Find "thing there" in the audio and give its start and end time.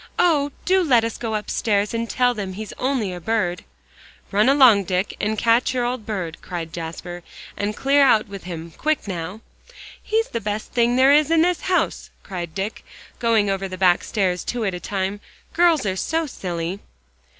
10.71-11.11